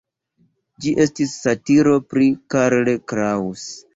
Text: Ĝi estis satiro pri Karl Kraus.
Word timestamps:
Ĝi 0.85 0.93
estis 1.05 1.35
satiro 1.43 1.93
pri 2.13 2.31
Karl 2.55 2.93
Kraus. 3.13 3.71